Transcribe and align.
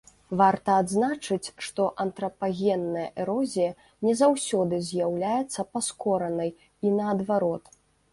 Варта 0.37 0.75
адзначыць, 0.83 1.47
што 1.65 1.83
антрапагенная 2.03 3.03
эрозія 3.23 3.69
не 4.07 4.13
заўсёды 4.21 4.79
з'яўляецца 4.87 5.67
паскоранай, 5.77 6.51
і 6.55 6.87
наадварот. 6.97 7.63